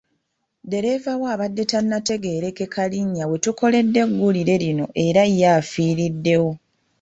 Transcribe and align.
Ddereeva 0.65 1.11
we 1.21 1.27
abadde 1.33 1.63
tannategeerekeka 1.71 2.81
linnya 2.91 3.23
we 3.29 3.37
tukoledde 3.43 3.99
eggulire 4.05 4.55
lino 4.63 4.85
era 5.05 5.23
ye 5.37 5.45
afiiriddewo. 5.59 6.51